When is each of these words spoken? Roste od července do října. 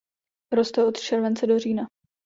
Roste 0.51 0.85
od 0.85 0.99
července 0.99 1.47
do 1.47 1.59
října. 1.59 1.87